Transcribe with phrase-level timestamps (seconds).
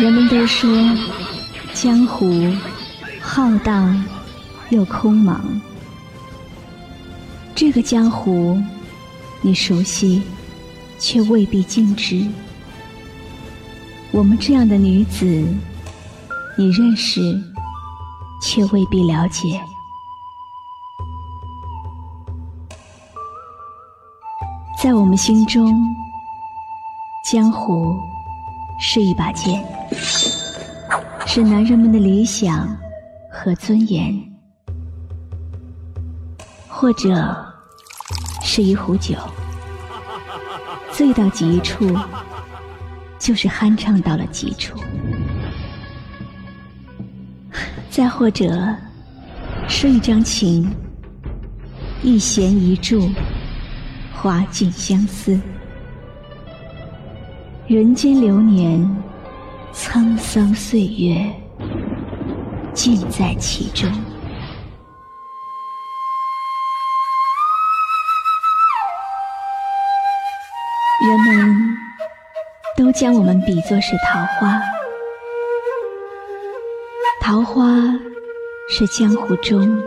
[0.00, 0.70] 人们都说，
[1.74, 2.32] 江湖
[3.20, 4.00] 浩荡
[4.70, 5.40] 又空茫。
[7.52, 8.56] 这个江湖，
[9.40, 10.22] 你熟悉，
[11.00, 12.24] 却未必尽知。
[14.12, 15.26] 我们这样的女子，
[16.56, 17.20] 你认识，
[18.40, 19.60] 却未必了解。
[24.80, 25.76] 在我们心中，
[27.28, 27.98] 江湖
[28.80, 29.62] 是一把剑，
[31.26, 32.76] 是男人们的理想
[33.30, 34.16] 和尊严，
[36.68, 37.36] 或者
[38.42, 39.16] 是一壶酒，
[40.92, 41.92] 醉到极处，
[43.18, 44.78] 就是酣畅到了极处；
[47.90, 48.74] 再或者
[49.68, 50.70] 是一张琴，
[52.02, 53.08] 一弦一柱。
[54.20, 55.40] 花尽相思，
[57.68, 58.80] 人间流年，
[59.74, 61.30] 沧桑岁月，
[62.72, 63.86] 尽在其中。
[71.06, 71.76] 人们
[72.74, 74.58] 都将我们比作是桃花，
[77.20, 77.66] 桃花
[78.70, 79.78] 是江湖中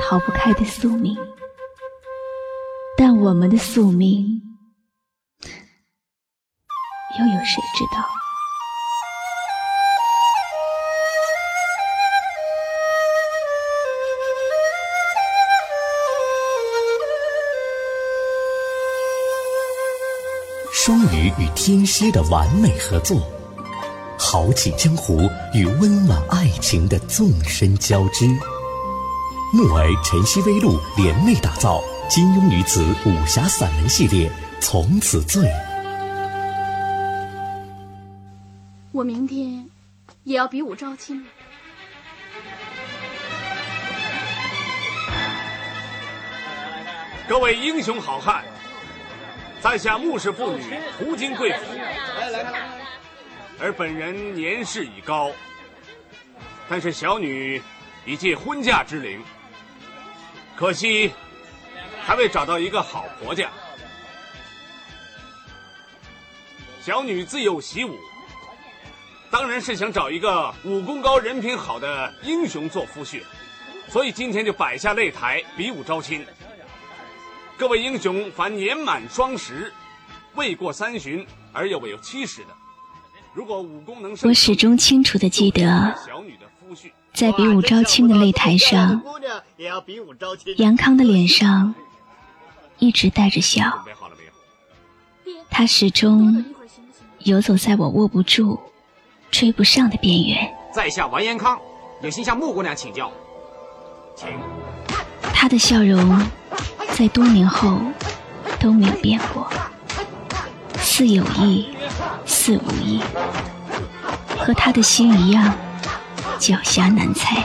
[0.00, 1.14] 逃不开的宿命。
[2.96, 4.40] 但我们的宿命，
[7.18, 7.98] 又有谁知道？
[20.72, 23.20] 双鱼与天蝎的完美合作，
[24.16, 28.26] 豪气江湖与温暖爱情的纵深交织，
[29.52, 31.82] 木儿晨曦微露联袂打造。
[32.08, 35.42] 金庸女子武侠散文系列从此醉。
[38.98, 39.70] 我明天
[40.24, 41.24] 也要比武招亲。
[47.28, 48.44] 各位英雄好汉，
[49.60, 51.64] 在下穆氏妇女途经贵府，
[53.60, 55.30] 而本人年事已高，
[56.68, 57.62] 但是小女
[58.04, 59.22] 已届婚嫁之龄，
[60.56, 61.12] 可惜。
[62.02, 63.48] 还未找到一个好婆家，
[66.82, 67.94] 小女自幼习武，
[69.30, 73.22] 当然是想找一个武功高、人品好的英雄做夫婿，
[73.88, 76.24] 所以今天就摆下擂台比武招亲。
[77.56, 79.72] 各位英雄，凡年满双十、
[80.34, 82.48] 未过三旬而又未有七十的，
[83.34, 85.94] 如果武功能，我始终清楚的记得，
[87.12, 89.02] 在比武招亲的擂台上，
[90.56, 91.74] 杨康的脸上。
[92.80, 93.84] 一直带着笑，
[95.50, 96.44] 他始终
[97.24, 98.56] 游走在我握不住、
[99.30, 100.50] 追不上的边缘。
[100.72, 101.58] 在下完颜康，
[102.00, 103.10] 有心向穆姑娘请教，
[104.14, 104.28] 请。
[105.32, 106.20] 他的笑容
[106.92, 107.78] 在多年后
[108.58, 109.48] 都没有变过，
[110.78, 111.68] 似有意，
[112.26, 113.00] 似无意，
[114.36, 115.54] 和他的心一样
[116.38, 117.42] 狡黠难猜。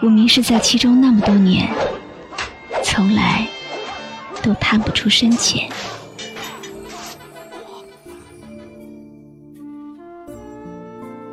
[0.00, 1.68] 我迷失在其中那么多年。
[2.84, 3.46] 从来
[4.42, 5.66] 都探不出深浅。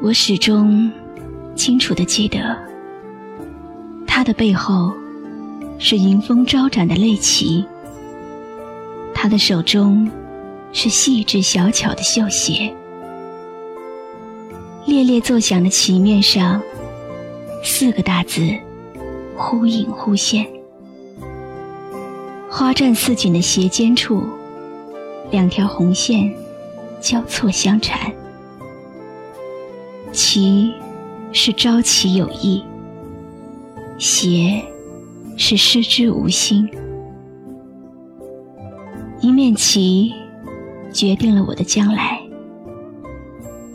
[0.02, 0.90] 我始终
[1.56, 2.58] 清楚的记得，
[4.08, 4.94] 他的背后
[5.78, 7.66] 是迎风招展的泪旗，
[9.14, 10.10] 他的手中
[10.72, 12.74] 是细致小巧的绣鞋，
[14.86, 16.62] 猎猎作响的旗面上
[17.62, 18.42] 四个大字，
[19.36, 20.48] 忽隐忽现。
[22.50, 24.24] 花绽似锦的斜肩处，
[25.30, 26.34] 两条红线
[27.02, 28.10] 交错相缠。
[30.12, 30.74] 棋
[31.32, 32.64] 是朝棋有意，
[33.98, 34.64] 鞋
[35.38, 36.70] 是失之无心。
[39.22, 40.14] 一面旗
[40.92, 42.20] 决定了我的将来，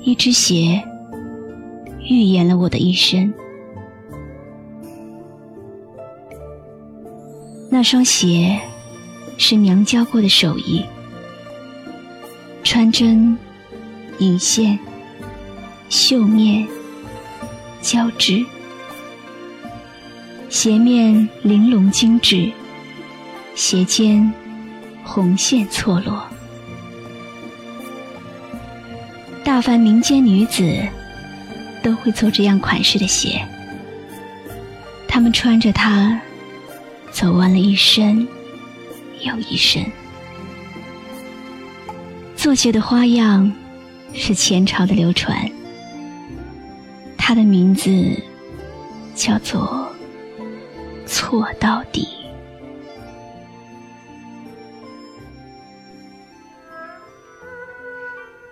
[0.00, 0.82] 一只鞋
[2.08, 3.32] 预言了我的一生。
[7.70, 8.58] 那双鞋
[9.37, 10.84] 是娘教过的手艺，
[12.62, 13.37] 穿针、
[14.19, 14.78] 引线、
[15.88, 16.66] 绣面、
[17.81, 18.44] 交织，
[20.48, 22.50] 鞋面玲珑精致，
[23.54, 24.32] 鞋尖
[25.02, 26.26] 红线错落。
[29.44, 30.78] 大凡民间女子
[31.82, 33.46] 都会做这样款式的鞋，
[35.06, 36.20] 她们穿着它。
[37.12, 38.26] 走完了一生
[39.20, 39.84] 又一生，
[42.37, 43.52] 做鞋的花样
[44.12, 45.48] 是前朝的流传，
[47.26, 47.91] 他的名字
[49.15, 49.91] 叫做
[51.06, 52.06] 错到底。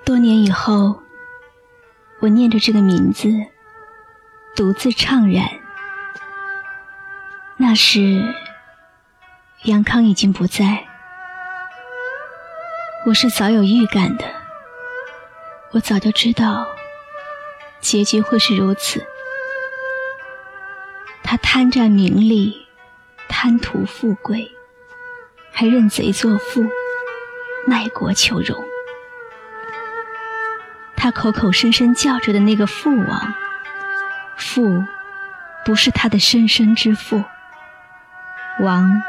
[0.07, 1.03] 多年以后，
[2.21, 3.29] 我念着这个名字，
[4.57, 5.47] 独自怅然。
[7.59, 8.35] 那时，
[9.65, 10.89] 杨康已经不在，
[13.05, 14.25] 我是早有预感的。
[15.73, 16.67] 我早就知道，
[17.83, 19.05] 结局会是如此。
[21.23, 22.67] 他贪占名利，
[23.29, 24.51] 贪图富贵，
[25.53, 26.65] 还认贼作父，
[27.67, 28.57] 卖国求荣。
[30.97, 33.35] 他口口声声叫着的那个父王，
[34.37, 34.85] 父
[35.65, 37.25] 不是他的生身之父，
[38.61, 39.03] 王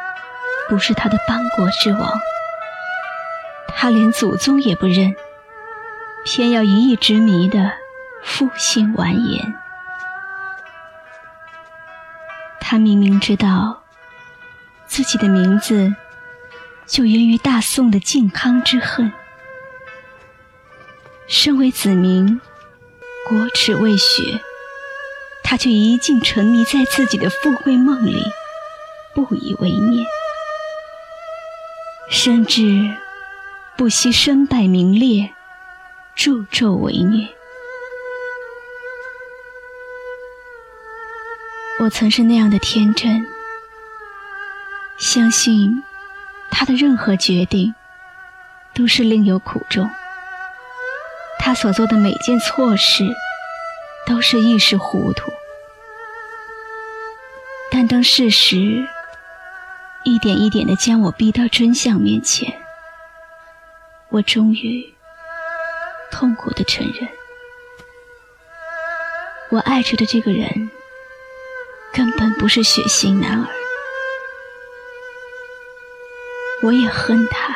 [0.68, 2.20] 不是他的邦国之王，
[3.76, 5.16] 他连祖宗也不认。
[6.26, 7.74] 偏要一意执迷的
[8.24, 9.54] 负心婉言。
[12.60, 13.84] 他明明知道
[14.88, 15.94] 自己的名字
[16.88, 19.12] 就源于大宋的靖康之恨，
[21.28, 22.42] 身为子民，
[23.28, 24.40] 国耻未雪，
[25.44, 28.24] 他却一劲沉迷在自己的富贵梦里，
[29.14, 30.06] 不以为念，
[32.10, 32.96] 甚至
[33.78, 35.34] 不惜身败名裂。
[36.16, 37.28] 助纣为虐。
[41.84, 43.28] 我曾是那样的天真，
[44.98, 45.84] 相信
[46.50, 47.76] 他的任何决定
[48.74, 49.90] 都是另有苦衷。
[51.40, 53.04] 他所做的每件错事
[54.08, 55.30] 都是一时糊涂。
[57.70, 58.88] 但当事实
[60.06, 62.62] 一点一点的将我逼到真相面前，
[64.08, 64.94] 我终于。
[66.12, 67.10] 痛苦的承认，
[69.50, 70.70] 我爱着的这个人
[71.94, 73.48] 根本不是血腥男儿。
[76.64, 77.56] 我也恨他，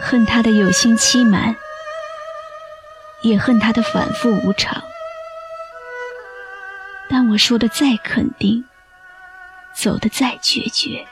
[0.00, 1.56] 恨他的有心欺瞒，
[3.20, 4.82] 也恨他的反复无常。
[7.10, 8.64] 但我说的再肯定，
[9.74, 11.06] 走的再决绝，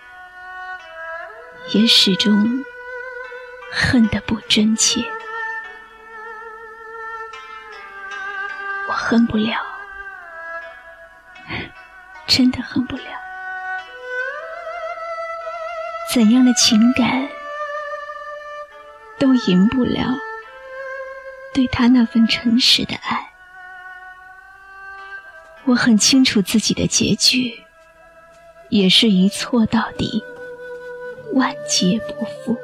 [1.73, 2.65] 也始终
[3.73, 5.05] 恨得不真切。
[8.87, 9.65] 我恨不了，
[12.37, 13.05] 真的恨不了。
[16.13, 17.29] 怎样的情感
[19.21, 20.17] 都赢不了
[21.55, 23.31] 对他那份诚实的爱。
[25.63, 27.63] 我很清楚自己的结局，
[28.69, 30.21] 也是一错到底，
[31.35, 32.59] 万劫不复。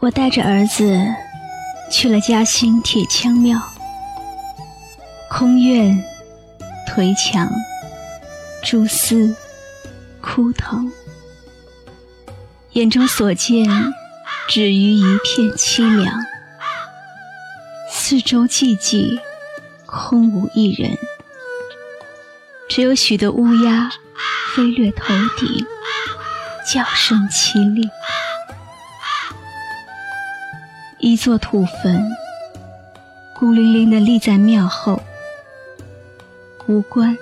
[0.00, 0.96] 我带着儿子
[1.90, 3.60] 去了嘉兴铁枪庙，
[5.28, 6.04] 空院、
[6.86, 7.50] 颓墙、
[8.62, 9.34] 蛛丝、
[10.20, 10.92] 枯藤，
[12.74, 13.68] 眼中所见
[14.48, 16.14] 止于一片凄凉。
[17.90, 19.18] 四周寂寂，
[19.84, 20.96] 空无一人，
[22.68, 23.90] 只有许多乌鸦
[24.54, 25.66] 飞掠头顶，
[26.72, 27.90] 叫声凄厉。
[31.00, 32.10] 一座土坟，
[33.32, 35.00] 孤零零地立在庙后，
[36.66, 37.16] 无棺，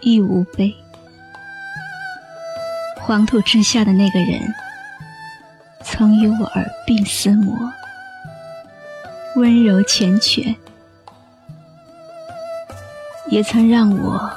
[0.00, 0.74] 亦无碑。
[2.96, 4.40] 黄土之下的那个人，
[5.82, 7.70] 曾与我耳鬓厮磨，
[9.36, 10.54] 温柔缱绻，
[13.28, 14.32] 也曾让我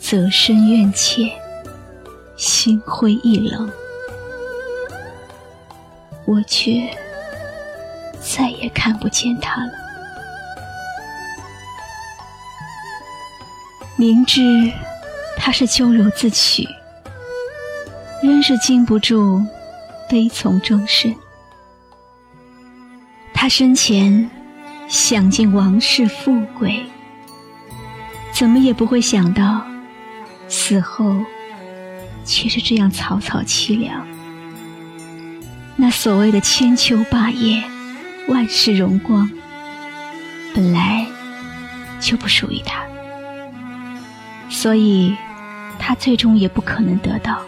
[0.00, 1.32] 择身怨切，
[2.36, 3.70] 心灰意冷。
[6.24, 6.90] 我却。
[8.20, 9.72] 再也看不见他了。
[13.96, 14.72] 明知
[15.36, 16.68] 他是咎由自取，
[18.22, 19.42] 仍是禁不住
[20.08, 21.14] 悲从中生。
[23.34, 24.30] 他生前
[24.88, 26.84] 享尽王室富贵，
[28.32, 29.64] 怎么也不会想到，
[30.48, 31.16] 死后
[32.24, 34.06] 却是这样草草凄凉。
[35.76, 37.62] 那所谓的千秋霸业。
[38.28, 39.28] 万世荣光
[40.54, 41.06] 本来
[41.98, 42.84] 就不属于他，
[44.50, 45.16] 所以
[45.78, 47.40] 他最终也不可能得到。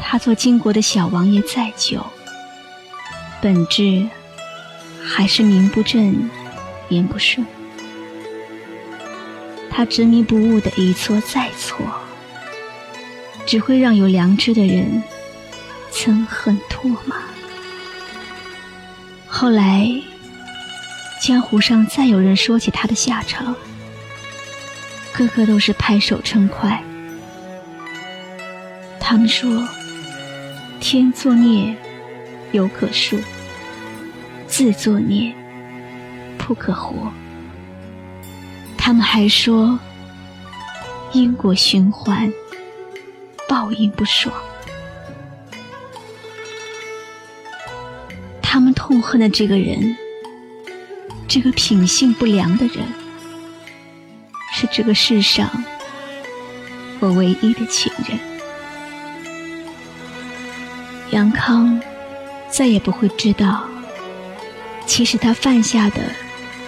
[0.00, 2.04] 他做金国的小王爷再久，
[3.40, 4.06] 本质
[5.02, 6.28] 还是名不正
[6.88, 7.46] 言不顺。
[9.70, 11.86] 他执迷不悟的一错再错，
[13.46, 15.02] 只会让有良知的人
[15.90, 17.16] 憎恨唾骂。
[19.34, 19.90] 后来，
[21.18, 23.56] 江湖上再有人说起他的下场，
[25.10, 26.80] 个个都是拍手称快。
[29.00, 29.66] 他们说
[30.80, 31.74] ：“天作孽，
[32.52, 33.16] 犹可恕；
[34.46, 35.34] 自作孽，
[36.36, 37.10] 不可活。”
[38.76, 39.80] 他们还说，
[41.12, 42.30] 因果循环，
[43.48, 44.32] 报应不爽。
[48.92, 49.96] 痛恨的这个人，
[51.26, 52.84] 这个品性不良的人，
[54.52, 55.50] 是这个世上
[57.00, 58.18] 我唯一的情人。
[61.10, 61.80] 杨康
[62.50, 63.64] 再也不会知道，
[64.84, 66.02] 其实他犯下的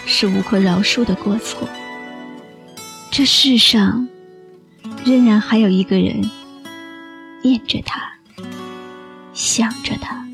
[0.06, 1.68] 是无可饶恕的过错。
[3.10, 4.08] 这世上
[5.04, 6.22] 仍然还有一个人
[7.42, 8.00] 念着他，
[9.34, 10.26] 想着他，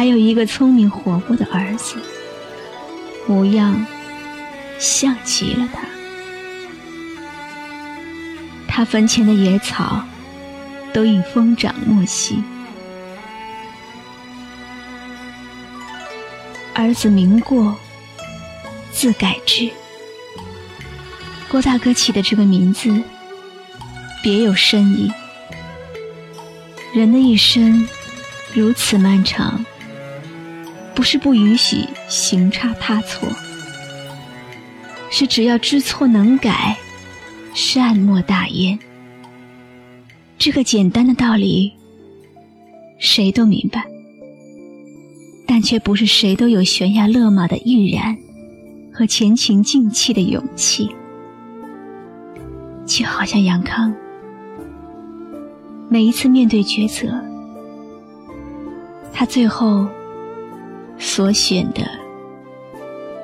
[0.00, 1.96] 还有一个聪明活泼的儿子，
[3.26, 3.84] 模样
[4.78, 5.82] 像极了他。
[8.66, 10.02] 他坟前的野草
[10.94, 12.42] 都已疯长莫息。
[16.72, 17.76] 儿子名过，
[18.90, 19.68] 字改之。
[21.50, 23.02] 郭大哥起的这个名字，
[24.22, 25.12] 别有深意。
[26.94, 27.86] 人的一生
[28.54, 29.62] 如此漫长，
[31.00, 31.78] 不是不允许
[32.08, 33.26] 行差踏错，
[35.10, 36.76] 是只要知错能改，
[37.54, 38.78] 善莫大焉。
[40.36, 41.72] 这个简单的道理，
[42.98, 43.82] 谁都明白，
[45.46, 48.14] 但却不是谁都有悬崖勒马的毅然
[48.92, 50.94] 和前情尽弃的勇气。
[52.84, 53.90] 就好像杨康，
[55.88, 57.24] 每一次面对抉择，
[59.14, 59.88] 他最后
[61.00, 61.80] 所选的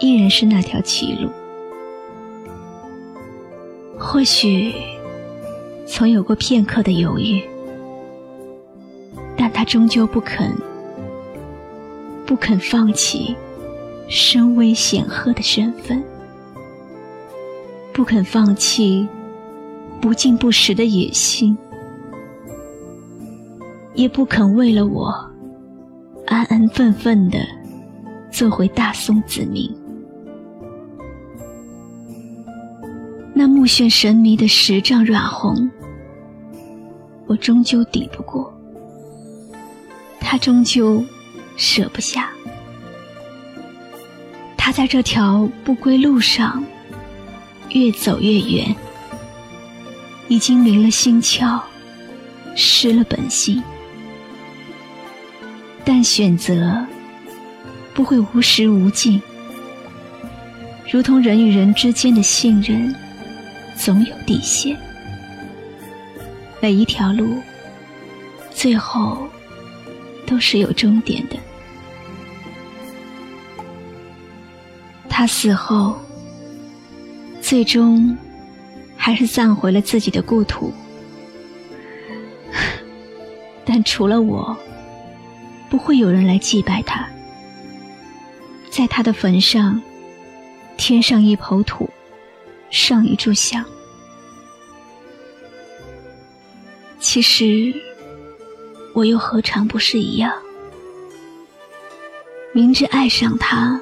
[0.00, 1.30] 依然是那条歧路。
[3.96, 4.74] 或许
[5.86, 7.40] 曾有过片刻的犹豫，
[9.36, 10.52] 但他终究不肯，
[12.26, 13.36] 不肯放弃
[14.08, 16.02] 身微显赫的身份，
[17.92, 19.06] 不肯放弃。
[19.98, 21.56] 不进不食的野心，
[23.94, 25.08] 也不肯为了我
[26.26, 27.38] 安安分分的
[28.36, 29.74] 做回大宋子民。
[33.32, 35.70] 那目眩神迷的十丈软红，
[37.26, 38.52] 我终究抵不过，
[40.20, 41.02] 他终究
[41.56, 42.30] 舍不下。
[44.54, 46.62] 他在这条不归路上
[47.70, 48.76] 越走越远。
[50.28, 51.58] 已经没了心窍，
[52.54, 53.62] 失了本性，
[55.86, 56.84] 但选择
[57.96, 59.20] 不会无时无尽，
[60.92, 62.94] 如同人与人之间的信任，
[63.74, 64.76] 总有底线。
[66.60, 67.40] 每一条路，
[68.50, 69.26] 最后
[70.26, 71.36] 都是有终点的。
[75.08, 75.98] 他死后，
[77.40, 78.14] 最终。
[78.98, 80.72] 还是葬回了自己的故土，
[83.64, 84.56] 但除了我，
[85.70, 87.08] 不会有人来祭拜他。
[88.76, 89.80] 在他的坟上，
[90.76, 91.88] 添上一抔土，
[92.68, 93.64] 上一炷香。
[97.00, 97.72] 其实，
[98.92, 100.30] 我又何尝不是一样？
[102.52, 103.80] 明知爱上他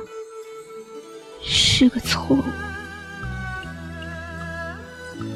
[1.42, 2.44] 是个错误。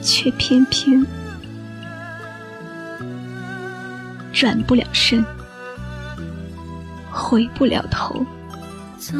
[0.00, 1.05] 却偏偏
[4.33, 5.25] 转不了身，
[7.11, 8.25] 回不了头。
[9.11, 9.17] 早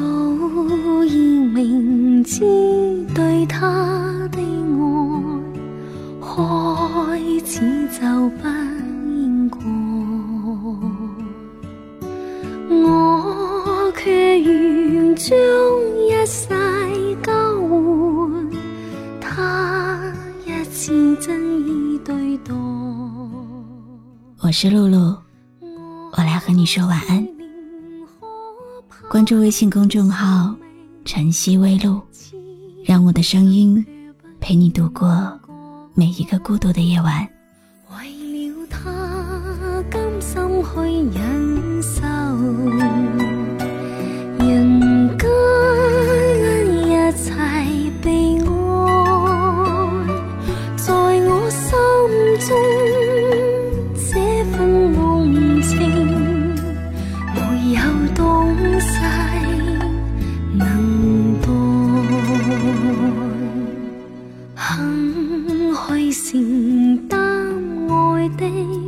[1.07, 2.41] 已明知
[3.15, 4.39] 对他的
[6.21, 9.57] 爱开始就不应该，
[12.71, 15.35] 我却愿将
[15.97, 16.49] 一世
[17.23, 18.51] 交换，
[19.19, 20.13] 他
[20.45, 22.53] 一次真意对待。
[24.43, 25.17] 我是露露，
[26.13, 27.38] 我来和你说晚安。
[29.11, 30.55] 关注微信公众号
[31.07, 31.99] “晨曦微露”，
[32.85, 33.83] 让我的声音
[34.39, 35.33] 陪你度过
[35.95, 37.27] 每一个孤独的夜晚。
[37.91, 42.03] 为了他甘心去忍受。
[44.47, 44.98] 人
[64.59, 67.19] 肯去承担
[67.89, 68.88] 爱的